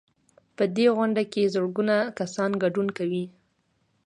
په 0.55 0.63
دې 0.75 0.87
غونډه 0.97 1.23
کې 1.31 1.51
زرګونه 1.55 1.95
کسان 2.19 2.51
ګډون 2.63 2.87
کوي. 2.97 3.25